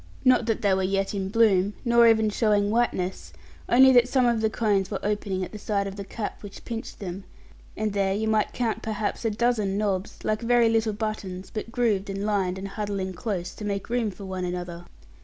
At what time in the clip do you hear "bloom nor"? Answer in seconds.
1.29-2.07